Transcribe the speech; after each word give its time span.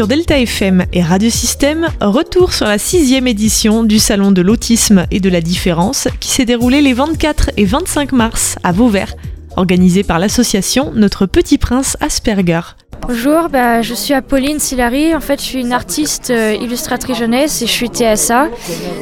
Sur 0.00 0.08
Delta 0.08 0.38
FM 0.38 0.86
et 0.94 1.02
Radio 1.02 1.28
Système, 1.28 1.86
retour 2.00 2.54
sur 2.54 2.64
la 2.64 2.78
sixième 2.78 3.26
édition 3.26 3.84
du 3.84 3.98
Salon 3.98 4.32
de 4.32 4.40
l'autisme 4.40 5.04
et 5.10 5.20
de 5.20 5.28
la 5.28 5.42
différence 5.42 6.08
qui 6.20 6.30
s'est 6.30 6.46
déroulé 6.46 6.80
les 6.80 6.94
24 6.94 7.50
et 7.58 7.66
25 7.66 8.12
mars 8.12 8.56
à 8.62 8.72
Vauvert, 8.72 9.14
organisé 9.58 10.02
par 10.02 10.18
l'association 10.18 10.90
Notre 10.94 11.26
Petit 11.26 11.58
Prince 11.58 11.98
Asperger. 12.00 12.62
Bonjour, 13.06 13.48
bah, 13.50 13.82
je 13.82 13.92
suis 13.92 14.14
Apolline 14.14 14.58
Silari. 14.58 15.14
En 15.14 15.20
fait, 15.20 15.38
je 15.40 15.44
suis 15.44 15.60
une 15.60 15.72
artiste 15.72 16.30
euh, 16.30 16.54
illustratrice 16.54 17.18
jeunesse 17.18 17.60
et 17.60 17.66
je 17.66 17.72
suis 17.72 17.88
TSA. 17.88 18.48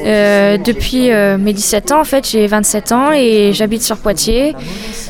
Euh, 0.04 0.56
depuis 0.56 1.10
euh, 1.10 1.36
mes 1.36 1.52
17 1.52 1.92
ans, 1.92 2.00
en 2.00 2.04
fait, 2.04 2.28
j'ai 2.28 2.46
27 2.46 2.92
ans 2.92 3.12
et 3.12 3.52
j'habite 3.52 3.82
sur 3.82 3.98
Poitiers. 3.98 4.54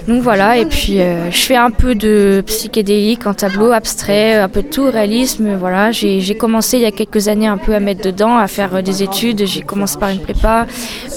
Donc 0.08 0.22
voilà, 0.22 0.56
et 0.56 0.64
puis 0.64 1.02
euh, 1.02 1.30
je 1.30 1.36
fais 1.36 1.56
un 1.56 1.70
peu 1.70 1.94
de 1.94 2.42
psychédélique 2.46 3.26
en 3.26 3.34
tableau 3.34 3.72
abstrait, 3.72 4.36
un 4.36 4.48
peu 4.48 4.62
de 4.62 4.68
tout, 4.68 4.90
réalisme. 4.90 5.54
Voilà, 5.54 5.92
j'ai 5.92 6.34
commencé 6.34 6.78
il 6.78 6.82
y 6.82 6.86
a 6.86 6.90
quelques 6.90 7.28
années 7.28 7.46
un 7.46 7.58
peu 7.58 7.74
à 7.74 7.80
mettre 7.80 8.00
dedans, 8.00 8.38
à 8.38 8.46
faire 8.46 8.74
euh, 8.74 8.80
des 8.80 9.02
études. 9.02 9.44
J'ai 9.44 9.60
commencé 9.60 9.98
par 9.98 10.08
une 10.08 10.20
prépa, 10.20 10.66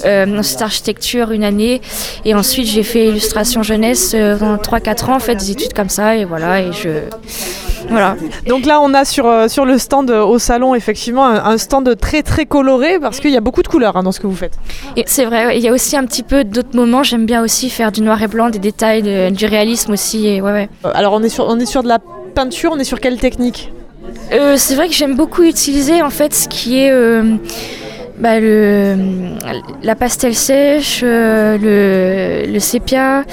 euh, 0.05 0.37
ensuite 0.37 0.61
architecture 0.61 1.31
une 1.31 1.45
année, 1.45 1.79
et 2.25 2.35
ensuite 2.35 2.67
j'ai 2.67 2.83
fait 2.83 3.07
illustration 3.07 3.63
jeunesse 3.63 4.11
euh, 4.13 4.37
pendant 4.37 4.57
3-4 4.57 5.05
ans, 5.05 5.15
en 5.15 5.19
fait, 5.19 5.35
des 5.35 5.51
études 5.51 5.71
comme 5.71 5.89
ça, 5.89 6.17
et 6.17 6.25
voilà, 6.25 6.61
et 6.61 6.73
je. 6.73 6.89
Voilà. 7.89 8.15
Donc 8.47 8.65
là, 8.65 8.79
on 8.79 8.93
a 8.93 9.03
sur, 9.05 9.49
sur 9.49 9.65
le 9.65 9.77
stand 9.77 10.11
au 10.11 10.37
salon, 10.39 10.75
effectivement, 10.75 11.25
un, 11.25 11.43
un 11.43 11.57
stand 11.57 11.97
très 11.99 12.23
très 12.23 12.45
coloré 12.45 12.99
parce 12.99 13.19
qu'il 13.19 13.31
y 13.31 13.37
a 13.37 13.41
beaucoup 13.41 13.63
de 13.63 13.67
couleurs 13.67 13.97
hein, 13.97 14.03
dans 14.03 14.11
ce 14.11 14.19
que 14.19 14.27
vous 14.27 14.35
faites. 14.35 14.53
Et 14.95 15.03
c'est 15.07 15.25
vrai, 15.25 15.57
il 15.57 15.63
y 15.63 15.67
a 15.67 15.73
aussi 15.73 15.97
un 15.97 16.05
petit 16.05 16.23
peu 16.23 16.43
d'autres 16.43 16.75
moments. 16.75 17.03
J'aime 17.03 17.25
bien 17.25 17.43
aussi 17.43 17.69
faire 17.69 17.91
du 17.91 18.01
noir 18.01 18.21
et 18.21 18.27
blanc, 18.27 18.49
des 18.49 18.59
détails, 18.59 18.80
du 19.31 19.45
réalisme 19.45 19.93
aussi. 19.93 20.27
Et 20.27 20.41
ouais, 20.41 20.51
ouais. 20.51 20.69
Euh, 20.85 20.91
Alors, 20.93 21.13
on 21.13 21.23
est, 21.23 21.29
sur, 21.29 21.45
on 21.47 21.59
est 21.59 21.65
sur 21.65 21.83
de 21.83 21.87
la 21.87 21.99
peinture, 22.35 22.71
on 22.73 22.79
est 22.79 22.83
sur 22.83 22.99
quelle 22.99 23.17
technique? 23.17 23.71
Euh, 24.31 24.55
c'est 24.57 24.75
vrai 24.75 24.87
que 24.87 24.93
j'aime 24.93 25.15
beaucoup 25.15 25.43
utiliser 25.43 26.01
en 26.01 26.09
fait 26.09 26.33
ce 26.33 26.47
qui 26.47 26.79
est 26.79 26.91
euh, 26.91 27.35
bah, 28.17 28.39
le, 28.39 28.95
la 29.83 29.95
pastel 29.95 30.33
sèche, 30.35 31.01
le, 31.03 32.45
le 32.47 32.59
sépia. 32.59 33.23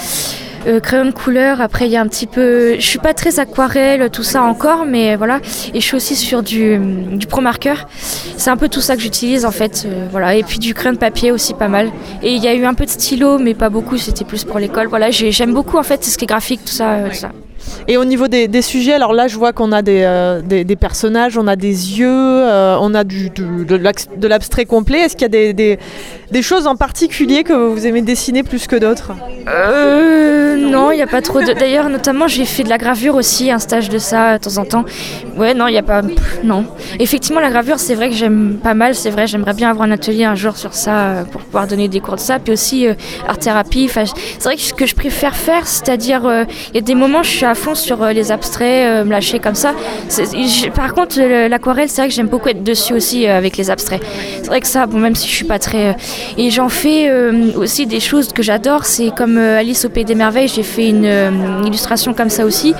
Euh, 0.66 0.80
crayon 0.80 1.04
de 1.06 1.10
couleur, 1.10 1.60
après 1.60 1.86
il 1.86 1.92
y 1.92 1.96
a 1.96 2.00
un 2.00 2.06
petit 2.08 2.26
peu... 2.26 2.74
Je 2.74 2.86
suis 2.86 2.98
pas 2.98 3.14
très 3.14 3.38
aquarelle, 3.38 4.10
tout 4.10 4.22
ça 4.22 4.42
encore, 4.42 4.84
mais 4.86 5.16
voilà. 5.16 5.40
Et 5.74 5.80
je 5.80 5.84
suis 5.84 5.96
aussi 5.96 6.16
sur 6.16 6.42
du, 6.42 6.78
du 7.12 7.26
pro 7.26 7.40
marqueur. 7.40 7.88
C'est 8.36 8.50
un 8.50 8.56
peu 8.56 8.68
tout 8.68 8.80
ça 8.80 8.96
que 8.96 9.02
j'utilise 9.02 9.44
en 9.44 9.50
fait. 9.50 9.84
euh, 9.86 10.06
voilà. 10.10 10.34
Et 10.34 10.42
puis 10.42 10.58
du 10.58 10.74
crayon 10.74 10.92
de 10.94 10.98
papier 10.98 11.30
aussi 11.32 11.54
pas 11.54 11.68
mal. 11.68 11.90
Et 12.22 12.32
il 12.34 12.42
y 12.42 12.48
a 12.48 12.54
eu 12.54 12.64
un 12.64 12.74
peu 12.74 12.84
de 12.84 12.90
stylo, 12.90 13.38
mais 13.38 13.54
pas 13.54 13.68
beaucoup, 13.70 13.96
c'était 13.96 14.24
plus 14.24 14.44
pour 14.44 14.58
l'école. 14.58 14.88
Voilà, 14.88 15.10
j'ai- 15.10 15.32
j'aime 15.32 15.54
beaucoup 15.54 15.78
en 15.78 15.82
fait 15.82 16.04
ce 16.04 16.16
qui 16.18 16.24
est 16.24 16.28
graphique, 16.28 16.60
tout 16.64 16.72
ça. 16.72 16.90
euh, 16.92 17.08
tout 17.08 17.14
ça. 17.14 17.30
Et 17.86 17.96
au 17.96 18.04
niveau 18.04 18.28
des, 18.28 18.62
sujets, 18.62 18.92
alors 18.92 19.12
là, 19.12 19.28
je 19.28 19.36
vois 19.36 19.52
qu'on 19.52 19.72
a 19.72 19.82
des, 19.82 20.02
euh, 20.04 20.40
personnages, 20.78 21.38
on 21.38 21.46
a 21.46 21.56
des 21.56 21.98
yeux, 21.98 22.08
euh, 22.08 22.76
on 22.80 22.94
a 22.94 23.04
de, 23.04 24.26
l'abstrait 24.26 24.66
complet. 24.66 24.98
Est-ce 25.00 25.16
qu'il 25.16 25.22
y 25.22 25.48
a 25.48 25.52
des, 25.52 26.42
choses 26.42 26.66
en 26.66 26.76
particulier 26.76 27.44
que 27.44 27.52
vous 27.52 27.86
aimez 27.86 28.02
dessiner 28.02 28.42
plus 28.42 28.66
que 28.66 28.76
d'autres? 28.76 29.12
Euh, 29.48 30.56
non, 30.56 30.90
il 30.92 30.96
n'y 30.96 31.02
a 31.02 31.06
pas 31.06 31.22
trop 31.22 31.40
de. 31.40 31.52
D'ailleurs, 31.52 31.88
notamment, 31.88 32.28
j'ai 32.28 32.44
fait 32.44 32.62
de 32.62 32.68
la 32.68 32.78
gravure 32.78 33.14
aussi, 33.14 33.50
un 33.50 33.58
stage 33.58 33.88
de 33.88 33.98
ça 33.98 34.38
de 34.38 34.44
temps 34.44 34.58
en 34.58 34.64
temps. 34.64 34.84
Ouais, 35.36 35.54
non, 35.54 35.66
il 35.66 35.72
n'y 35.72 35.78
a 35.78 35.82
pas. 35.82 36.02
Non. 36.44 36.64
Effectivement, 36.98 37.40
la 37.40 37.50
gravure, 37.50 37.78
c'est 37.78 37.94
vrai 37.94 38.10
que 38.10 38.14
j'aime 38.14 38.58
pas 38.62 38.74
mal, 38.74 38.94
c'est 38.94 39.10
vrai, 39.10 39.26
j'aimerais 39.26 39.54
bien 39.54 39.70
avoir 39.70 39.88
un 39.88 39.92
atelier 39.92 40.24
un 40.24 40.34
jour 40.34 40.56
sur 40.56 40.74
ça 40.74 40.92
euh, 40.98 41.24
pour 41.24 41.40
pouvoir 41.42 41.66
donner 41.66 41.88
des 41.88 42.00
cours 42.00 42.16
de 42.16 42.20
ça. 42.20 42.38
Puis 42.38 42.52
aussi, 42.52 42.86
art-thérapie. 43.26 43.86
Enfin, 43.88 44.04
je- 44.04 44.12
c'est 44.38 44.44
vrai 44.44 44.56
que 44.56 44.62
ce 44.62 44.74
que 44.74 44.86
je 44.86 44.94
préfère 44.94 45.34
faire, 45.36 45.66
c'est-à-dire, 45.66 46.22
il 46.70 46.74
y 46.74 46.78
a 46.78 46.82
des 46.82 46.94
moments, 46.94 47.22
je 47.22 47.30
suis 47.30 47.46
à 47.46 47.54
fond 47.58 47.74
sur 47.74 48.02
euh, 48.02 48.12
les 48.12 48.32
abstraits, 48.32 48.86
euh, 48.86 49.04
me 49.04 49.10
lâcher 49.10 49.38
comme 49.38 49.54
ça. 49.54 49.74
Par 50.74 50.94
contre, 50.94 51.18
le- 51.18 51.48
l'aquarelle, 51.48 51.88
c'est 51.88 52.00
vrai 52.02 52.08
que 52.08 52.14
j'aime 52.14 52.28
beaucoup 52.28 52.48
être 52.48 52.62
dessus 52.64 52.94
aussi 52.94 53.26
euh, 53.26 53.36
avec 53.36 53.56
les 53.56 53.70
abstraits. 53.70 54.00
C'est 54.40 54.46
vrai 54.46 54.60
que 54.60 54.66
ça, 54.66 54.86
bon, 54.86 54.98
même 54.98 55.14
si 55.14 55.28
je 55.28 55.34
suis 55.34 55.44
pas 55.44 55.58
très. 55.58 55.96
et 56.36 56.50
j'en 56.50 56.68
fais 56.68 57.10
aussi 57.56 57.86
des 57.86 58.00
choses 58.00 58.32
que 58.32 58.42
j'adore. 58.42 58.84
C'est 58.84 59.10
comme 59.14 59.36
Alice 59.38 59.84
au 59.84 59.88
Pays 59.88 60.04
des 60.04 60.14
Merveilles, 60.14 60.48
j'ai 60.48 60.62
fait 60.62 60.88
une 60.88 61.08
illustration 61.66 62.14
comme 62.14 62.30
ça 62.30 62.44
aussi. 62.44 62.74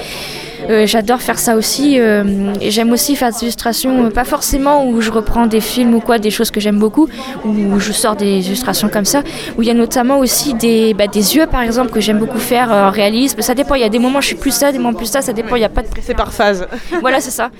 Euh, 0.69 0.87
j'adore 0.87 1.21
faire 1.23 1.39
ça 1.39 1.56
aussi. 1.56 1.99
euh, 1.99 2.53
et 2.61 2.71
j'aime 2.71 2.93
aussi 2.93 3.17
faire 3.17 3.31
des 3.33 3.43
illustrations, 3.43 4.05
euh, 4.05 4.11
pas 4.11 4.25
forcément 4.25 4.87
où 4.87 5.01
je 5.01 5.11
reprends 5.11 5.47
des 5.47 5.61
films 5.61 5.95
ou 5.95 6.01
quoi, 6.01 6.19
des 6.19 6.31
choses 6.31 6.51
que 6.51 6.61
j'aime 6.61 6.79
beaucoup, 6.79 7.09
où 7.45 7.79
je 7.81 7.93
sors 7.93 8.17
des 8.17 8.47
illustrations 8.47 8.89
comme 8.89 9.05
ça. 9.06 9.23
Où 9.56 9.62
il 9.62 9.69
y 9.69 9.71
a 9.71 9.75
notamment 9.75 10.19
aussi 10.19 10.55
des, 10.55 10.93
bah, 10.95 11.06
des 11.06 11.37
yeux, 11.37 11.47
par 11.47 11.62
exemple, 11.62 11.91
que 11.91 12.01
j'aime 12.01 12.19
beaucoup 12.19 12.39
faire 12.39 12.73
euh, 12.73 12.89
en 12.89 12.91
réalisme. 12.91 13.41
Ça 13.41 13.55
dépend, 13.55 13.75
il 13.77 13.81
y 13.81 13.84
a 13.84 13.89
des 13.89 13.99
moments 13.99 14.19
où 14.19 14.23
je 14.23 14.27
suis 14.29 14.37
plus 14.37 14.51
ça, 14.55 14.71
des 14.73 14.79
moments 14.79 14.93
plus 14.97 15.06
ça, 15.06 15.23
ça 15.23 15.33
dépend, 15.33 15.56
il 15.56 15.61
n'y 15.61 15.65
a 15.65 15.69
pas 15.71 15.83
de 15.83 15.89
C'est 16.03 16.15
par 16.15 16.33
phase. 16.33 16.67
Voilà, 17.00 17.21
c'est 17.21 17.31
ça. 17.31 17.50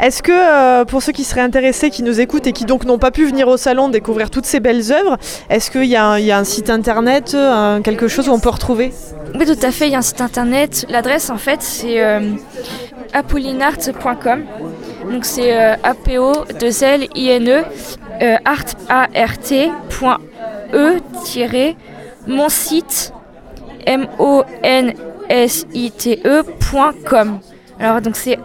Est-ce 0.00 0.22
que, 0.22 0.32
euh, 0.32 0.84
pour 0.84 1.02
ceux 1.02 1.12
qui 1.12 1.24
seraient 1.24 1.40
intéressés, 1.40 1.90
qui 1.90 2.02
nous 2.02 2.20
écoutent 2.20 2.46
et 2.46 2.52
qui 2.52 2.64
donc 2.64 2.84
n'ont 2.84 2.98
pas 2.98 3.10
pu 3.10 3.24
venir 3.26 3.48
au 3.48 3.56
salon 3.56 3.88
découvrir 3.88 4.30
toutes 4.30 4.46
ces 4.46 4.60
belles 4.60 4.92
œuvres, 4.92 5.16
est-ce 5.50 5.70
qu'il 5.70 5.84
y, 5.84 5.96
a 5.96 6.04
un- 6.06 6.18
il 6.18 6.24
y 6.26 6.30
a 6.30 6.38
un 6.38 6.44
site 6.44 6.70
internet, 6.70 7.36
quelque 7.82 8.06
chose 8.06 8.28
où 8.28 8.32
on 8.32 8.38
peut 8.38 8.48
retrouver? 8.50 8.92
Oui, 9.34 9.46
tout 9.46 9.66
à 9.66 9.70
fait. 9.70 9.86
Il 9.88 9.92
y 9.92 9.94
a 9.94 9.98
un 9.98 10.02
site 10.02 10.20
internet. 10.20 10.84
L'adresse, 10.88 11.30
en 11.30 11.38
fait, 11.38 11.62
c'est 11.62 12.00
euh, 12.02 12.32
apollinart.com. 13.12 14.44
Donc, 15.10 15.24
c'est 15.24 15.56
euh, 15.56 15.74
A-P-O-2-L-I-N-E, 15.82 17.64
euh, 18.22 18.36
art, 18.44 18.64
A-R-T, 18.88 19.70
point 19.90 20.18
E, 20.74 20.98
mon 22.26 22.48
site, 22.48 23.12
M-O-N-S-I-T-E, 23.86 24.92
point 26.70 26.92
com. 27.08 27.40
Alors, 27.80 28.00
donc, 28.00 28.16
c'est 28.16 28.38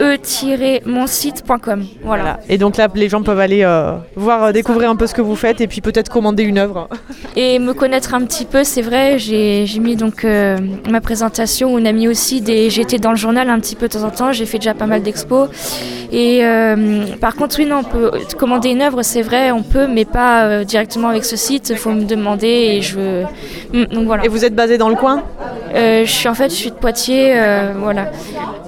apollinart.e-monsite.com. 0.00 1.84
Voilà. 2.02 2.40
Et 2.48 2.58
donc 2.58 2.76
là, 2.76 2.88
les 2.94 3.08
gens 3.08 3.22
peuvent 3.22 3.38
aller 3.38 3.62
euh, 3.62 3.96
voir, 4.16 4.44
euh, 4.44 4.52
découvrir 4.52 4.90
un 4.90 4.96
peu 4.96 5.06
ce 5.06 5.14
que 5.14 5.22
vous 5.22 5.36
faites 5.36 5.60
et 5.60 5.66
puis 5.66 5.80
peut-être 5.80 6.10
commander 6.10 6.42
une 6.42 6.58
œuvre. 6.58 6.88
Et 7.36 7.58
me 7.58 7.74
connaître 7.74 8.14
un 8.14 8.20
petit 8.22 8.44
peu, 8.44 8.62
c'est 8.62 8.82
vrai, 8.82 9.18
j'ai 9.18 9.66
mis 9.80 9.96
donc 9.96 10.24
euh, 10.24 10.56
ma 10.88 11.00
présentation, 11.00 11.74
on 11.74 11.84
a 11.84 11.90
mis 11.90 12.06
aussi 12.06 12.40
des... 12.40 12.70
J'étais 12.70 12.98
dans 12.98 13.10
le 13.10 13.16
journal 13.16 13.50
un 13.50 13.58
petit 13.58 13.74
peu 13.74 13.88
de 13.88 13.94
temps 13.94 14.04
en 14.04 14.10
temps, 14.10 14.32
j'ai 14.32 14.46
fait 14.46 14.58
déjà 14.58 14.72
pas 14.72 14.86
mal 14.86 15.02
d'expos. 15.02 15.48
Et 16.12 16.44
euh, 16.44 17.06
par 17.20 17.34
contre, 17.34 17.56
oui, 17.58 17.66
non, 17.66 17.78
on 17.78 17.82
peut 17.82 18.12
commander 18.38 18.68
une 18.68 18.82
œuvre, 18.82 19.02
c'est 19.02 19.22
vrai, 19.22 19.50
on 19.50 19.64
peut, 19.64 19.88
mais 19.88 20.04
pas 20.04 20.64
directement 20.64 21.08
avec 21.08 21.24
ce 21.24 21.34
site, 21.34 21.70
il 21.70 21.76
faut 21.76 21.90
me 21.90 22.04
demander 22.04 22.46
et 22.46 22.82
je... 22.82 23.24
Mm, 23.72 23.86
Donc 23.92 24.06
voilà. 24.06 24.24
Et 24.24 24.28
vous 24.28 24.44
êtes 24.44 24.54
basé 24.54 24.78
dans 24.78 24.88
le 24.88 24.96
coin? 24.96 25.24
Je 25.74 26.10
suis 26.10 26.28
en 26.28 26.34
fait, 26.34 26.50
je 26.50 26.54
suis 26.54 26.70
de 26.70 26.76
Poitiers, 26.76 27.34
euh, 27.36 27.72
voilà, 27.76 28.10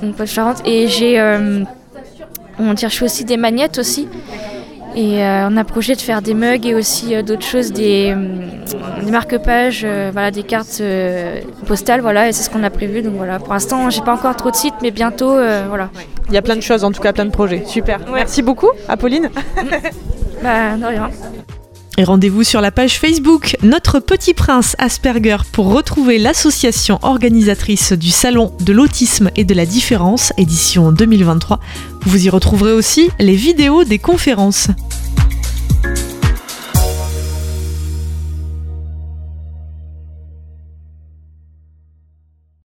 donc 0.02 0.16
Poitiers-Charentes, 0.16 0.62
et 0.64 0.88
j'ai, 0.88 1.18
euh, 1.20 1.62
on 2.58 2.74
dire, 2.74 2.88
je 2.88 2.96
fais 2.96 3.04
aussi 3.04 3.24
des 3.24 3.36
magnettes 3.36 3.78
aussi. 3.78 4.08
Et 4.98 5.22
euh, 5.22 5.48
on 5.50 5.58
a 5.58 5.64
projet 5.64 5.94
de 5.94 6.00
faire 6.00 6.22
des 6.22 6.32
mugs 6.32 6.64
et 6.64 6.74
aussi 6.74 7.14
euh, 7.14 7.20
d'autres 7.20 7.44
choses, 7.44 7.70
des, 7.70 8.14
euh, 8.16 9.04
des 9.04 9.10
marque-pages, 9.10 9.82
euh, 9.84 10.08
voilà, 10.10 10.30
des 10.30 10.42
cartes 10.42 10.78
euh, 10.80 11.42
postales, 11.66 12.00
voilà, 12.00 12.30
et 12.30 12.32
c'est 12.32 12.42
ce 12.42 12.48
qu'on 12.48 12.62
a 12.64 12.70
prévu. 12.70 13.02
Donc 13.02 13.12
voilà, 13.14 13.38
pour 13.38 13.52
l'instant, 13.52 13.90
j'ai 13.90 14.00
pas 14.00 14.14
encore 14.14 14.34
trop 14.36 14.50
de 14.50 14.56
sites, 14.56 14.76
mais 14.80 14.90
bientôt, 14.90 15.32
euh, 15.32 15.66
voilà. 15.68 15.90
Il 16.28 16.34
y 16.34 16.38
a 16.38 16.42
plein 16.42 16.56
de 16.56 16.62
choses, 16.62 16.82
en 16.82 16.92
tout 16.92 17.02
cas 17.02 17.12
plein 17.12 17.26
de 17.26 17.30
projets. 17.30 17.62
Super. 17.66 17.98
Ouais. 18.06 18.20
Merci 18.20 18.40
beaucoup, 18.42 18.70
Apolline. 18.88 19.28
Bah, 20.42 20.76
de 20.76 20.84
rien. 20.84 21.10
Et 21.98 22.04
rendez-vous 22.04 22.44
sur 22.44 22.60
la 22.60 22.70
page 22.70 22.98
Facebook 22.98 23.56
Notre 23.62 24.00
Petit 24.00 24.34
Prince 24.34 24.76
Asperger 24.78 25.38
pour 25.50 25.72
retrouver 25.72 26.18
l'association 26.18 26.98
organisatrice 27.00 27.94
du 27.94 28.10
Salon 28.10 28.52
de 28.60 28.74
l'autisme 28.74 29.30
et 29.34 29.44
de 29.44 29.54
la 29.54 29.64
différence, 29.64 30.34
édition 30.36 30.92
2023. 30.92 31.58
Vous 32.02 32.26
y 32.26 32.28
retrouverez 32.28 32.72
aussi 32.72 33.08
les 33.18 33.34
vidéos 33.34 33.84
des 33.84 33.98
conférences. 33.98 34.68